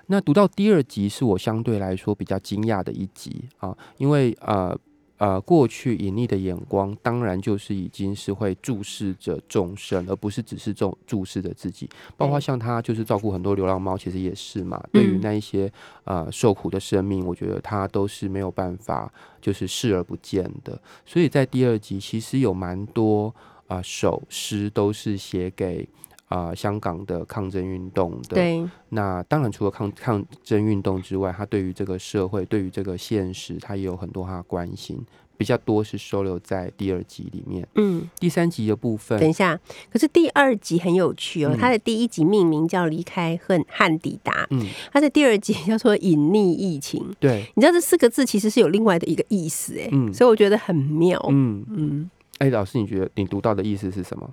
[0.08, 4.76] 那读到第二集是我相对来说比较惊讶的一集啊，因为呃
[5.18, 11.88] 呃，过去隐匿的眼光，当然就是已经是会注视着众生，而不是只是注注视着自己。
[12.16, 14.82] 包括像他就是照顾很多流浪猫，其实也是嘛。
[14.92, 15.72] 对于嗯那一些
[16.04, 20.78] 呃受苦的生命，我觉得他都是没有办法就是视而不见的。
[21.06, 23.34] 所以在第二集，其实有蛮多
[23.66, 25.88] 啊、呃首诗都是写给。
[26.26, 34.98] 啊、香港的抗争运动的，对，那当然，除了抗抗争运动之外，他对于这个社会、对于这个现实，他也有很多他的关心，
[35.36, 37.64] 比较多是收留在第二集里面。
[37.76, 39.56] 嗯，第三集的部分，等一下，
[39.88, 47.00] 可是第二集很有趣哦，嗯它的第一集命名叫《离开恨和抵达》，嗯， 它的第二集叫做《隐匿疫情》。
[47.20, 51.24] 对，你知道这四个字其实是有另外的一个意思，哎，嗯所以我觉得很妙。
[51.30, 54.28] 嗯，嗯，哎、老师，你觉得你读到的意思是什么？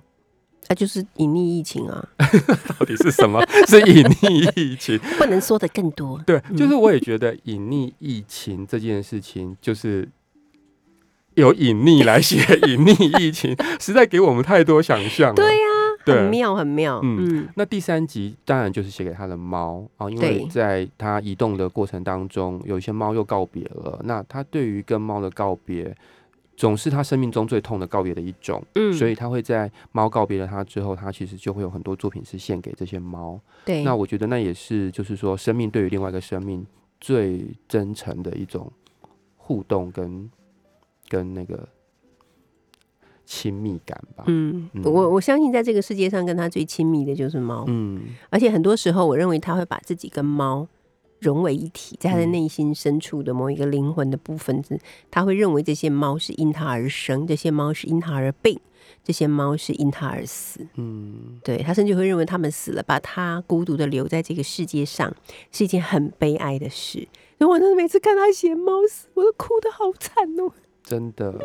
[0.66, 2.06] 它就是隐匿疫情啊，
[2.78, 3.40] 到底是什么？
[3.68, 4.98] 是隐匿疫情？
[5.18, 6.20] 不能说的更多。
[6.26, 10.08] 对，就是我也觉得隐匿疫情这件事情，就是
[11.34, 12.36] 有隐匿来写
[12.68, 15.34] 隐匿疫情，实在给我们太多想象了。
[15.34, 15.64] 对呀、
[16.04, 17.00] 对很妙，很妙。
[17.02, 24.00] 嗯嗯那第三集当然就是写给他的猫啊，因为对在他移动的过程当中，有一些猫又告别了。
[24.04, 25.94] 那他对于跟猫的告别，
[26.56, 28.92] 总是他生命中最痛的告别的一种，嗯。
[28.92, 33.40] 所以他会在猫告别了他之后，他其实就会有很多作品是献给这些猫。
[33.64, 36.64] 对，那我觉得那也是，就是说，生命对于另外一个生命
[37.00, 38.70] 最真诚的一种
[39.36, 40.30] 互动跟
[41.08, 41.68] 跟那个
[43.26, 44.24] 亲密感吧。
[44.28, 44.82] 嗯，嗯。
[44.84, 48.00] 我我相信在这个世界上跟他最亲密的就是猫，嗯。
[48.30, 50.66] 而且很多时候我认为他会把自己跟猫
[51.24, 52.32] 融为一体，在他的嗯。
[52.34, 54.78] 内心深处的某一个灵魂的部分是，
[55.10, 58.58] 他会认为这些猫是因他而生，这些猫是因他而病，
[59.02, 60.66] 这些猫是因他而死。
[60.74, 65.14] 嗯，对他甚至会认为他们死了，把他孤独的留在这个世界上
[65.50, 67.08] 是一件很悲哀的事。
[67.38, 71.38] 所以我真的每次看他写猫死，我都哭得好惨哦，真的，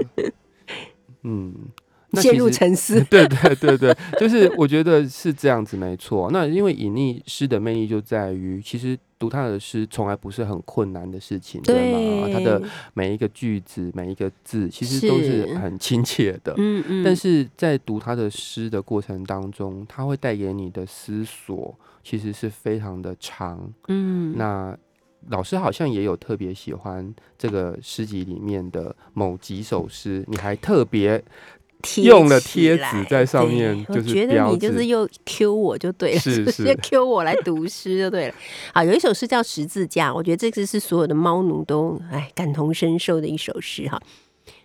[1.24, 3.04] 嗯，那陷入沉思。
[3.10, 6.30] 对对对对，就是我觉得是这样子，没错。
[6.32, 12.30] 那因为隐匿诗的魅力就在于，其实读他的诗从来不是很困难的事情，对吗？
[12.34, 12.62] 他的
[12.94, 16.54] 每一个句子、每一个字，其实都是是很亲切的。
[16.58, 23.72] 嗯嗯，但是在读他的诗的过程当中，他会带给你的思索，其实是非常的长。
[23.88, 24.76] 嗯那
[25.28, 31.28] 老师好像也有特别喜欢这个诗集里面的某几首诗，你还特别贴
[32.04, 38.34] 用了贴纸在上面就是我觉得你就是又 Q 我就对了，是就是要 Q 我来读诗就对了。
[38.74, 44.02] 好，有一首诗叫《十字架》，我觉得这个是所有的猫奴都哎感同身受的一首诗哈。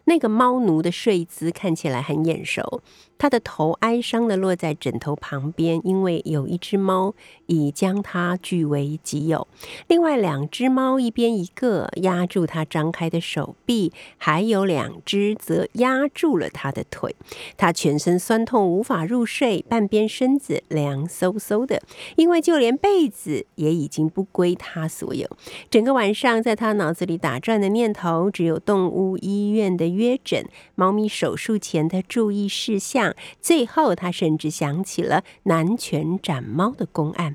[0.06, 2.82] 那个猫奴的睡姿看起来很眼熟，
[3.16, 7.14] 他的头哀伤的落在枕头旁边，因为有一只猫
[7.46, 9.46] 已将它据为己有。
[9.86, 17.14] 另外两只猫一边一个压住他张开的手臂，还有两只则压住了他的腿。
[17.56, 21.80] 他全身酸痛，无法入睡，半边身子凉飕飕的，
[22.16, 25.28] 因为就连被子也已经不归他所有。
[25.70, 33.03] 整个晚上，在他脑子里打转的念头只有动物医院的约诊、猫咪手术前的注意事项。
[33.40, 37.34] 最后，他甚至想起了南拳斩猫的公案。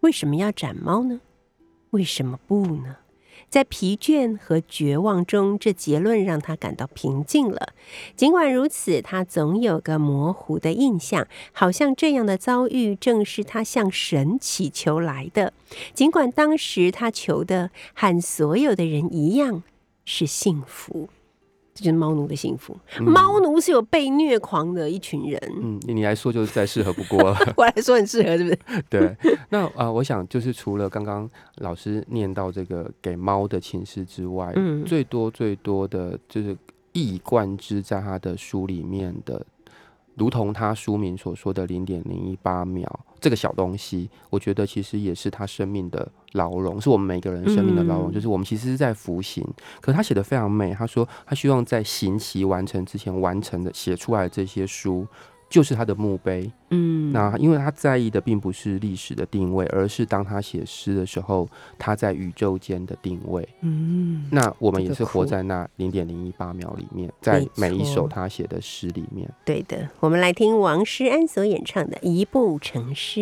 [0.00, 1.20] 为什么要斩猫呢？
[1.90, 2.96] 为什么不呢？
[3.48, 7.68] 在疲倦和绝望中，这结论让他感到平静了。
[8.16, 15.52] 尽管如此，他总有个模糊的印象，好像这样的遭遇正是他向神祈求来的。
[15.94, 19.62] 尽管当时他求的和所有的人一样
[20.04, 21.08] 是幸福，
[21.76, 22.74] 这就是猫奴的幸福。
[23.00, 27.36] 猫奴是有被虐狂的一群人，嗯，你来说就是再适合不过了。
[27.56, 28.58] 我来说很适合，是不是？
[28.88, 29.14] 对，
[29.50, 36.56] 那啊、呃我想就是除了刚刚老师念到这个给猫的情诗之外，嗯最多最多的就是
[36.92, 39.44] 一以贯之在他的书里面的，
[40.16, 42.88] 如同他书名所说的零点零一八秒
[43.20, 48.10] 这个小东西，我觉得其实也是他生命的牢笼，是我们每个人生命的牢笼。
[48.10, 49.46] 嗯就是我们其实是在服刑，
[49.80, 50.72] 可是他写的非常美。
[50.72, 55.06] 他说他希望在刑期完成之前完成的写出来的这些书，
[55.48, 56.50] 就是他的墓碑。
[56.70, 63.48] 嗯那因为他在意的并不是历史的定位，而是当他写诗的时候，他在宇宙间的定位。
[63.60, 69.30] 嗯，那我们也是活在那零点零一八秒里面，在每一首他写的诗里面。
[69.44, 69.88] 对的。
[70.00, 73.20] 我们来听王诗安所演唱的《一步成诗》。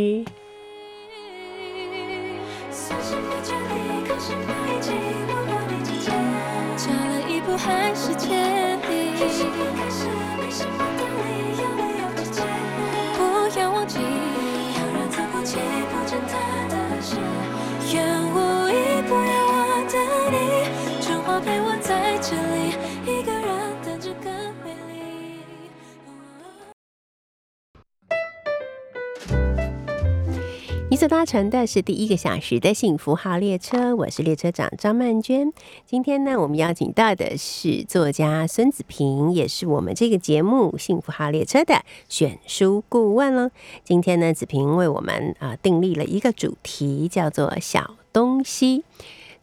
[31.04, 35.52] 次搭乘的是第一个小时的幸福号列车，我是列车长张曼娟。
[35.84, 43.50] 今天呢，我们邀请到的是作家孙子平，也是我们这个节目《幸福号列车》的选书顾问了。
[43.84, 48.82] 今天呢，子平为我们啊、订立了一个主题，叫做“小东西”。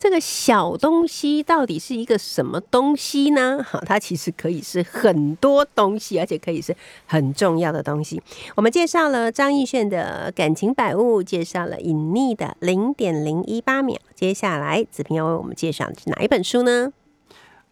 [0.02, 3.64] 这个小东西到底是一个什么东西呢？
[3.64, 6.76] 好，它其实可以是很多东西，而且可以是
[7.06, 8.20] 很重要的东西。
[8.56, 13.96] 我们介绍了张艺炫的感情百物，介绍了隐匿的零点零一八秒。
[14.16, 16.92] 接下来，子平要为我们介绍的是哪一本书呢？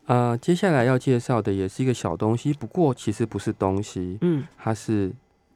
[0.06, 5.12] 呃，接下来要介绍的也是一个小东西，不过其实不是东西，嗯它是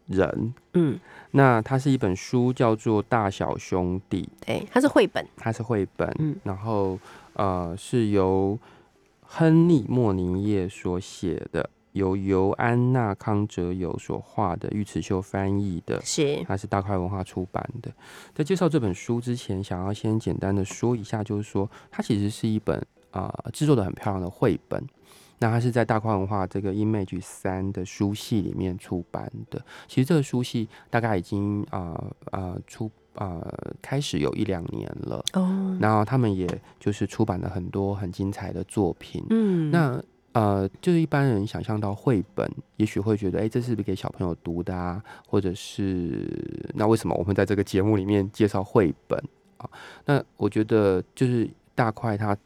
[0.07, 0.53] 人。
[0.73, 0.99] 嗯，
[1.31, 5.25] 那它是一本书，叫做《大小兄弟》，对，它是绘本。
[5.37, 6.99] 它是绘本，嗯然后
[7.33, 8.57] 呃是由
[9.21, 17.91] 亨利·莫宁耶所写的，由尤安娜·康哲友所画的，尉迟秀翻译的，是，它是大块文化出版的。
[18.33, 24.83] 在介绍这本书之前，想要先简单的说一下，就是说它其实是一本啊制作的很漂亮的绘本。
[25.43, 29.61] 那它是在大块文化这个 Image 三的书系里面出版的。
[29.89, 33.45] 其实这个书系大概已经啊啊、出啊、
[33.81, 35.21] 开始有一两年了。
[35.33, 36.47] 哦，然后他们也
[36.79, 39.21] 就是出版了很多很精彩的作品。
[39.31, 45.03] 嗯，那呃，就是一般人想象到绘本，也许会觉得，哎，这是不是给小朋友读的啊？
[45.27, 46.25] 或者是
[46.73, 49.21] 那为什么我们在这个节目里面介绍绘本
[49.57, 49.69] 啊？
[50.05, 52.37] 那我觉得就是大块它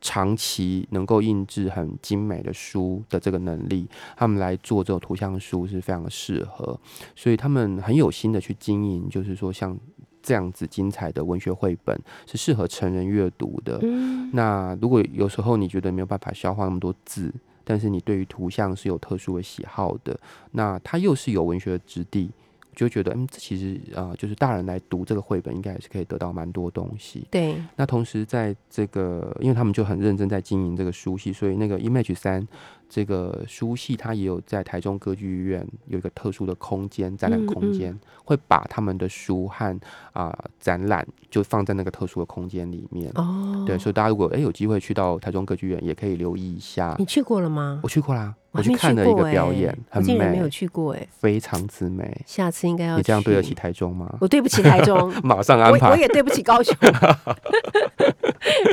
[0.00, 6.78] 长期能够印制很精美的书的这个能力，他们来做这种图像书是非常的适合，
[7.16, 9.76] 所以他们很有心的去经营，就是说像
[10.22, 13.78] 这样子精彩的文学绘本是适合成人阅读的。
[13.82, 17.32] 嗯，那如果有时候你觉得没有办法消化那么多字，
[17.64, 20.18] 但是你对于图像是有特殊的喜好的，
[20.52, 22.30] 那它又是有文学的质地，
[22.78, 27.26] 就会觉得嗯，这其实啊、呃就是大人来读这个绘本，应该也是可以得到蛮多东西。
[27.28, 32.46] 对，那同时在这个，因为他们就很认真在经营这个书系，所以那个 Image 三
[32.88, 39.80] 这个书系，它也有在台中歌剧院有一个特殊的空间，展览空间，会把他们的书和
[40.12, 43.10] 啊、展览就放在那个特殊的空间里面。
[43.16, 47.04] 哦，对，所以大家如果哎有机会去到台中歌剧院，也可以留意一下你。
[47.04, 47.80] 去过了吗？
[47.82, 52.20] 我去过啦，我去看了一个表演，很美没有，去过哎，非常之美。
[52.26, 54.16] 下次应该要你这样对得起台中吗？
[54.20, 55.88] 我对不起台中， 马上安排。
[55.88, 56.74] 我我也对不起高雄。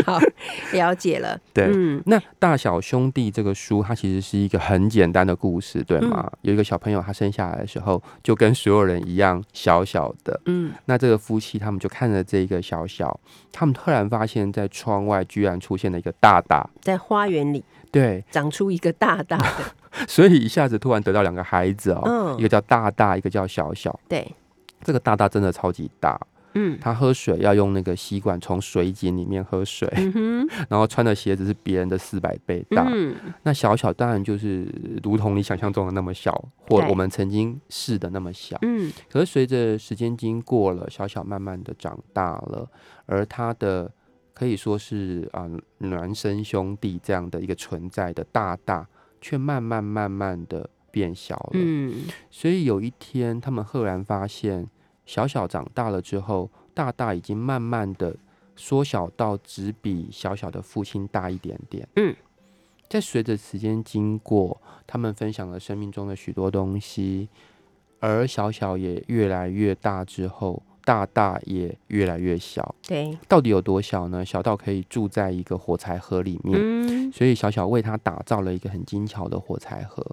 [0.06, 0.20] 好，
[0.74, 1.38] 了解了。
[1.54, 6.24] 对嗯那《大小兄弟》这个书，它其实是一个很简单的故事，对吗？
[6.32, 10.40] 嗯有一个小朋友，他生下来的时候就跟所有人一样小小的。
[10.46, 13.20] 嗯，那这个夫妻他们就看着这个小小，
[13.52, 17.64] 他们突然发现，在窗外居然出现了一个大大，在花园里
[17.96, 19.64] 对，长出一个大大的，
[20.06, 22.38] 所以一下子突然得到两个孩子哦，嗯。
[22.38, 23.98] 一个叫大大，一个叫小小。
[24.10, 24.30] 对，
[24.84, 26.20] 这个大大真的超级大，
[26.56, 26.78] 嗯。
[26.82, 32.86] 他喝水要用那个吸管从水井里面喝水，嗯， 然后穿的鞋子是别人的四百倍大。
[32.94, 33.16] 嗯。
[33.44, 34.68] 那小小当然就是
[35.02, 36.34] 如同你想象中的那么小，
[36.68, 36.90] 或对。
[36.90, 38.58] 我们曾经试的那么小。
[38.64, 38.92] 嗯。
[39.10, 42.70] 可是随着时间经过了，小小慢慢的长大了，
[43.06, 43.90] 而他的
[44.36, 48.88] 可以说是啊、孪生兄弟这样的一个存在的大大，
[49.22, 51.52] 却慢慢慢慢的变小了。
[51.54, 54.70] 嗯所以有一天，他们赫然发现，
[55.06, 58.16] 小小长大了之后，大大已经慢慢的
[58.58, 61.88] 缩小到只比小小的父亲大一点点。
[61.96, 62.14] 嗯，
[62.90, 67.30] 在随着时间经过，他们分享了生命中的许多东西，
[68.02, 72.74] 而小小也越来越大之后，大大也越来越小。
[72.88, 74.24] 对，到底有多小呢？
[74.24, 76.58] 小到可以住在一个火柴盒里面。
[76.58, 80.06] 嗯所以小小为他打造了一个很精巧的火柴盒，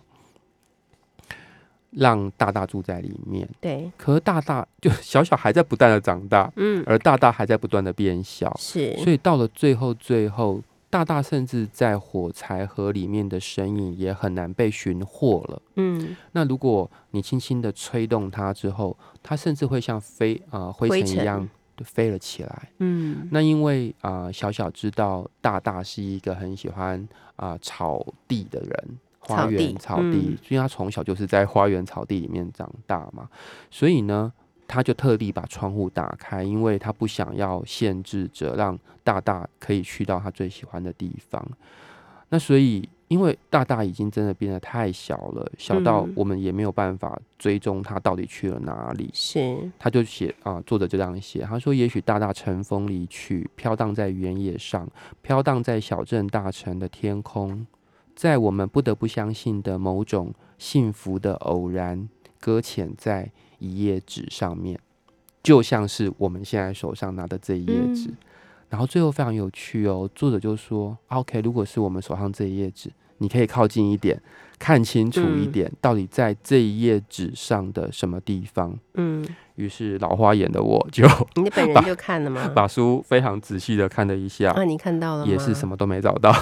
[1.91, 3.49] 让大大住在里面。
[3.61, 10.61] 对，可是大大就小小还在不断的长大，嗯而大大还在不断的变小，是，所以到了最后，最后
[10.93, 15.62] 大大甚至在火柴盒里面的身影也很难被寻获了。
[15.76, 22.68] 嗯那如果你轻轻的吹动它之后，它甚至会像飞啊、呃灰灰尘尘一样飞了起来。
[22.80, 33.30] 嗯那因为啊、呃小小知道大大是一个很喜欢啊、草地的人，花草地园草地，嗯因为他从小就是在花园草地里面长大嘛，
[33.70, 34.30] 所以呢，
[34.67, 41.47] 他就特地把窗户打开，因为他不想要限制着让大大可以去到他最喜欢的地方。
[42.31, 49.11] 那所以，因为大大已经真的变得太小了，小到嗯我们也没有办法追踪他到底去了哪里。
[49.13, 54.89] 是，他就写啊、作者就这样写，他说：“也许大大乘风离去，飘荡在原野上，
[55.21, 57.67] 飘荡在小镇大城的天空，
[58.17, 62.09] 在我们不得不相信的某种幸福的偶然，
[62.41, 63.31] 搁浅在
[63.63, 64.79] 一页纸上面。”
[65.43, 68.09] 就像是我们现在手上拿的这一页纸。
[68.09, 68.17] 嗯
[68.73, 74.19] 然后最后非常有趣哦，作者就说啊：“OK，如果是我们手上这一页纸，你可以靠近一点，
[74.59, 78.75] 看清楚一嗯点，到底在这一页纸上的什么地方。
[78.95, 79.23] 嗯，”
[79.57, 81.07] 于是老花眼的我就
[81.37, 82.51] 你的本人 就看了吗？
[82.57, 85.31] 把书非常仔细的看了一下，啊，你看到了吗？
[85.31, 86.35] 也是什么都没找到。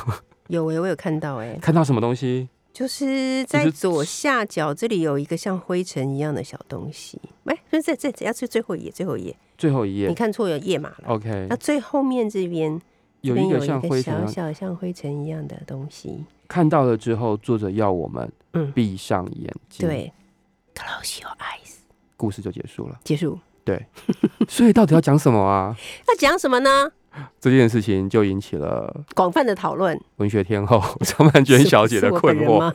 [0.46, 2.48] 有诶、我有看到诶、看到什么东西？
[2.72, 7.20] 就是在左下角这里有一个像灰尘一样的小东西。
[7.44, 11.04] 哎，那这这要是最后一页，最后一页，最后一页你看错有页码了。
[11.06, 12.80] ，OK，那最后面这边
[13.22, 16.24] 有一个像灰小尘，小像灰尘一样的东西。
[16.48, 20.12] 看到了之后，作者要我们嗯，闭上眼睛，，对
[20.74, 21.74] ，Close your eyes，
[22.16, 23.00] 故事就结束了。
[23.04, 23.38] 结束。
[23.62, 23.84] 对
[24.48, 25.76] 所以到底要讲什么啊？
[26.06, 26.90] 那讲什么呢？
[27.40, 29.98] 这件事情就引起了广泛的讨论。
[30.16, 32.72] 文学天后 张曼娟小姐的困惑？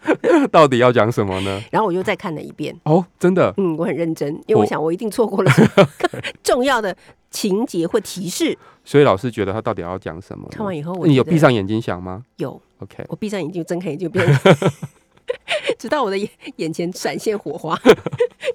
[0.50, 1.62] 到底要讲什么呢？
[1.70, 2.74] 然后我又再看了一遍。
[2.84, 5.50] 哦，真的，嗯，我很认真，因为我我想我一定错过了
[6.42, 6.94] 重要的
[7.30, 8.56] 情节或提示。
[8.84, 10.48] 所以老师觉得他到底要讲什么？
[10.50, 14.26] 看完以后，我你有闭上眼睛想吗有，？OK，我闭上眼睛，睁开眼睛就变，
[15.78, 17.78] 直到我的眼眼前闪现火花，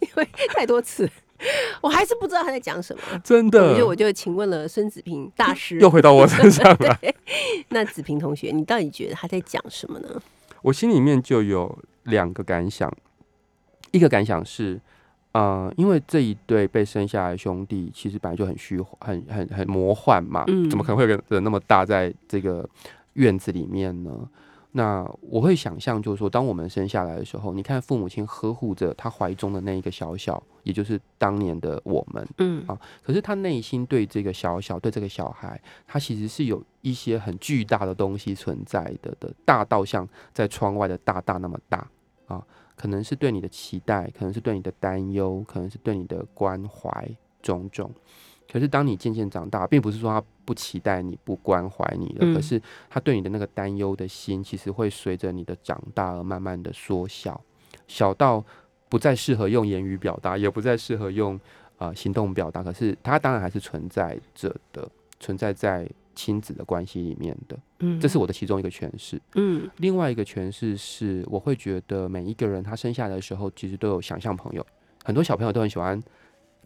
[0.01, 1.09] 因为太多次，
[1.81, 3.01] 我还是不知道他在讲什么。
[3.23, 6.99] 真于的是我就请问了孙子平大师，又回到我身上了。
[7.69, 10.21] 那子平同学，你到底觉得他在讲什么呢？
[10.61, 12.91] 我心里面就有两个感想，
[13.91, 14.79] 一个感想是，
[15.33, 22.67] 呃，因为这一对被生下来的兄弟其实本来就很虚幻、很很很魔幻嘛，嗯怎么可能会有个人那么大在这个
[23.13, 24.11] 院子里面呢？
[24.75, 41.87] 那我会想象，就是说，当我们生下来的时候，你看父母亲呵护着他怀中的那一个小小，也就是当年的我们，嗯啊可是他内心对这个小小，对这个小孩，他其实是有一些很巨大的东西存在的的，大到像在窗外的大大那么大
[42.25, 42.43] 啊，
[42.75, 47.91] 可能是对你的期待，可能是对你的担忧，可能是对你的关怀种种。
[48.51, 52.33] 可是当你渐渐长大，并不是说他不期待你、不关怀你了，嗯。
[52.35, 57.41] 可是他对你的那个担忧的心，其实会随着你的长大而慢慢的缩小，
[57.87, 58.43] 小到
[58.89, 61.39] 不再适合用言语表达，也不再适合用
[61.77, 64.87] 呃行动表达，可是他当然还是存在着的，
[65.19, 67.57] 存在在亲子的关系里面的。
[67.79, 67.99] 嗯。
[67.99, 69.19] 这是我的其中一个诠释。
[69.33, 69.67] 嗯。
[69.77, 74.63] 另外一个诠释是，我会觉得每一个人他生下来的时候，其实都有想象朋友，
[75.03, 75.99] 很多小朋友都很喜欢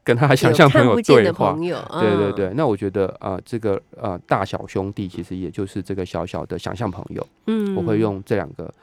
[0.08, 1.22] 跟他的想象朋友对话。
[1.24, 7.28] 的朋友，嗯，对对对，那我觉得呃，这个呃大小兄弟其实也就是这个小小的想象朋友。
[7.48, 8.74] 嗯我会用这两个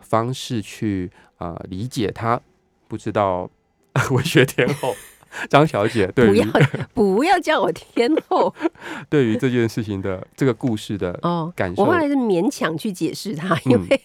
[0.00, 2.40] 方式去呃理解他。
[2.88, 3.48] 不知道
[4.10, 4.96] 文学天后
[5.48, 6.44] 张小姐对不要
[6.92, 8.52] 不要叫我天后
[9.08, 14.00] 对于这件事情的这个故事的哦，感受我后来是勉强去解释他，因嗯为。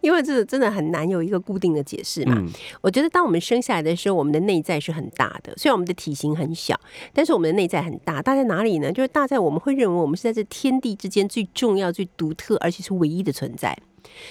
[0.00, 2.34] 因为这真的很难有一个固定的解释嘛。
[2.38, 2.48] 嗯
[2.80, 6.78] 我觉得当我们生下来的时候，我们的内在是很大的，虽然我们的体型很小，
[7.12, 8.22] 但是我们的内在很大。
[8.22, 8.92] 大在哪里呢？
[8.92, 13.76] 就是大在我们会认为我们是在这天地之间最重要、最独特，而且是唯一的存在。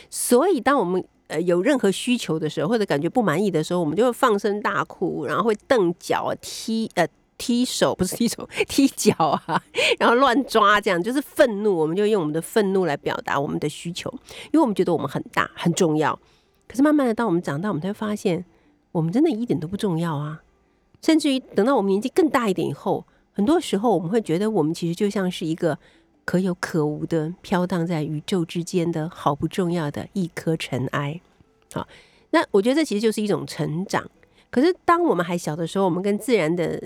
[0.09, 7.05] 所以，当我们呃有任何需求的时候，或者感觉不满意的时候，我们就会放声大哭，然后会蹬脚、踢呃
[7.38, 9.61] 踢手， 不是踢手， 踢脚啊，
[9.99, 11.75] 然后乱抓，这样就是愤怒。
[11.75, 14.09] 我们就用我们的愤怒来表达我们的需求，
[14.45, 16.17] 因为我们觉得我们很大很重要。
[16.67, 18.43] 可是慢慢的，当我们长大，我们才会发现，
[18.91, 20.41] 我们真的一点都不重要啊！
[21.01, 25.77] 甚至于等到我们年纪更大一点以后，很多时候我们会觉得，我们其实就像是一个
[26.23, 31.21] 可有可无的飘荡在宇宙之间的好不重要的一颗尘埃。
[31.71, 31.88] 好，
[32.31, 34.09] 那我觉得这其实就是一种成长。
[34.56, 36.82] 可是当我们还小的时候，我们跟自然的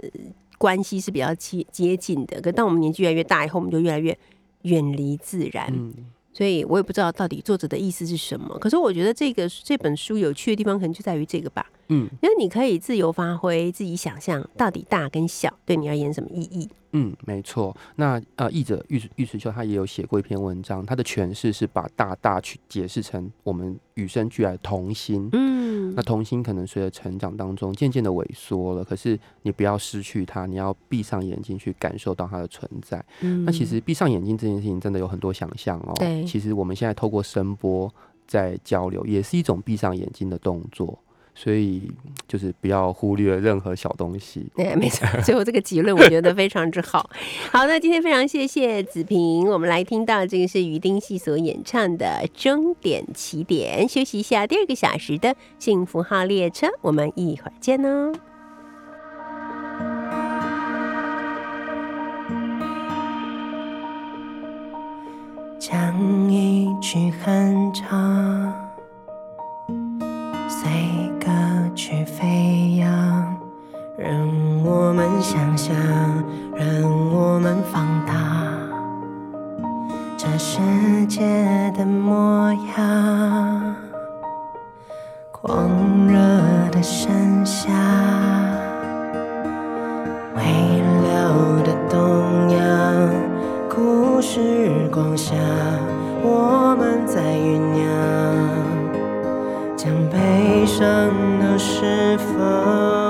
[0.57, 2.41] 关系是比较接接近的。
[2.41, 4.17] 可当我们年纪越来越大以后，我们就越来越
[4.63, 5.67] 远离自然。
[5.71, 5.93] 嗯
[6.31, 8.57] 所以我也不知道到底作者的意思是什么。
[8.59, 16.69] 可是我觉得这个这本书有趣的地方，可能就在于这个吧，嗯因为你可以自由发挥，自己想象到底大跟小对你而言什么意义。
[16.93, 17.75] 嗯，没错。
[17.97, 25.27] 那呃，译者玉玉石秋他也有写过一篇文章，他的诠释是把大大去解释成我们与生俱来的童心。
[25.33, 25.58] 嗯
[25.99, 33.03] 那童心可能随着成长当中渐渐的萎缩了，可是你不要失去它，你要闭上眼睛去感受到它的存在。
[33.19, 35.91] 嗯那其实闭上眼睛这件事情真的有很多想象哦。
[35.95, 37.93] 对其实我们现在透过声波
[38.25, 40.97] 在交流，也是一种闭上眼睛的动作。
[41.41, 41.89] 所以
[42.27, 44.45] 就是不要忽略任何小东西。
[44.57, 47.09] 哎，没错， 最后这个结论我觉得非常之好。
[47.49, 58.11] 好，那今天非常谢谢子平，我们来听到这个是于丁戏所演唱的《终点起点》，休息一下第二个小时的幸福号列车，我们一会儿见哦。
[65.57, 68.68] 讲一句哼唱，
[70.61, 70.69] 随
[71.21, 71.31] 歌
[71.73, 73.37] 曲飞扬，
[73.97, 75.73] 任我们想象，
[76.53, 76.83] 任
[77.13, 78.13] 我们放大，
[80.17, 80.59] 这世
[81.07, 81.21] 界
[81.77, 83.73] 的模样。
[85.31, 85.69] 狂
[86.09, 86.19] 热
[86.73, 87.09] 的盛
[87.45, 87.71] 夏，
[90.35, 93.09] 微凉的冬阳，
[93.69, 95.33] 故事光下，
[96.21, 98.78] 我们在酝酿。
[99.89, 100.85] 将悲伤
[101.39, 103.08] 都释放。